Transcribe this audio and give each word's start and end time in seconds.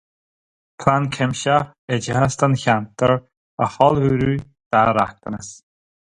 Plean 0.83 1.03
cuimsitheach 1.15 1.69
oideachais 1.97 2.37
don 2.45 2.57
cheantar 2.63 3.13
a 3.63 3.69
sholáthróidh 3.77 4.49
dá 4.71 4.83
riachtanais. 4.97 5.55